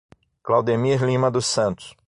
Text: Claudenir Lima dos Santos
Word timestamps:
Claudenir 0.41 1.03
Lima 1.05 1.29
dos 1.29 1.45
Santos 1.45 1.95